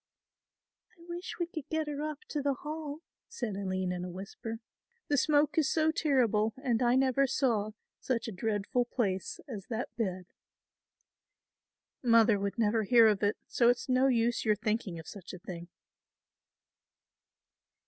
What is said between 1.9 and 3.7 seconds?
up to the Hall," said